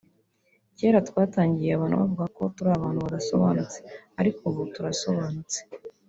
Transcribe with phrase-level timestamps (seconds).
[0.77, 3.77] ”Kera twatangiye abantu bavuga ko turi abantu badasobanutse
[4.19, 5.59] ariko ubu turasobanutse